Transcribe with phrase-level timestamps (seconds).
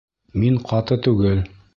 [0.43, 1.45] Мин ҡаты түгел.